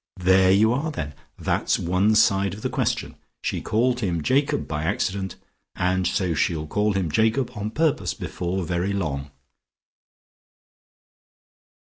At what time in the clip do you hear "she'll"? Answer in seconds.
6.33-6.65